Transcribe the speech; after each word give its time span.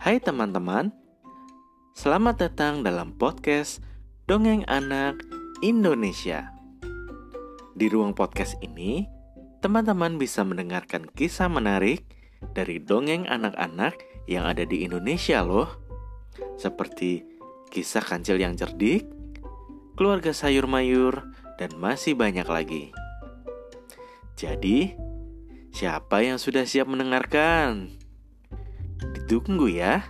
Hai 0.00 0.16
teman-teman, 0.16 0.96
selamat 1.92 2.48
datang 2.48 2.80
dalam 2.80 3.12
podcast 3.20 3.84
Dongeng 4.24 4.64
Anak 4.64 5.20
Indonesia. 5.60 6.56
Di 7.76 7.84
ruang 7.92 8.16
podcast 8.16 8.56
ini, 8.64 9.04
teman-teman 9.60 10.16
bisa 10.16 10.40
mendengarkan 10.40 11.04
kisah 11.12 11.52
menarik 11.52 12.08
dari 12.56 12.80
dongeng 12.80 13.28
anak-anak 13.28 14.00
yang 14.24 14.48
ada 14.48 14.64
di 14.64 14.88
Indonesia 14.88 15.44
loh. 15.44 15.68
Seperti 16.56 17.20
kisah 17.68 18.00
kancil 18.00 18.40
yang 18.40 18.56
cerdik, 18.56 19.04
keluarga 20.00 20.32
sayur 20.32 20.64
mayur, 20.64 21.28
dan 21.60 21.76
masih 21.76 22.16
banyak 22.16 22.48
lagi. 22.48 22.88
Jadi, 24.32 24.96
siapa 25.76 26.24
yang 26.24 26.40
sudah 26.40 26.64
siap 26.64 26.88
mendengarkan? 26.88 27.99
Ditunggu 29.30 29.68
ya. 29.70 30.02